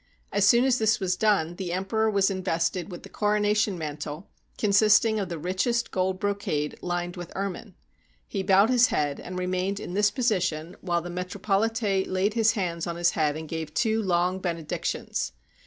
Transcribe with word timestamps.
As 0.31 0.47
soon 0.47 0.63
as 0.65 0.79
this 0.79 0.99
was 0.99 1.15
done, 1.15 1.57
the 1.57 1.71
emperor 1.71 2.09
was 2.09 2.31
invested 2.31 2.91
with 2.91 3.03
the 3.03 3.07
coronation 3.09 3.77
mantle, 3.77 4.27
consisting 4.57 5.19
of 5.19 5.29
the 5.29 5.37
richest 5.37 5.91
gold 5.91 6.19
brocade 6.19 6.75
lined 6.81 7.15
with 7.15 7.31
ermine. 7.35 7.75
He 8.27 8.41
bowed 8.41 8.71
his 8.71 8.87
head, 8.87 9.19
and 9.19 9.37
remained 9.37 9.79
in 9.79 9.93
this 9.93 10.09
position 10.09 10.75
while 10.81 11.03
the 11.03 11.09
metropolite 11.11 12.07
laid 12.07 12.33
his 12.33 12.53
hands 12.53 12.87
on 12.87 12.95
his 12.95 13.11
head 13.11 13.37
and 13.37 13.47
gave 13.47 13.75
two 13.75 14.01
long 14.01 14.39
benedictions. 14.39 15.33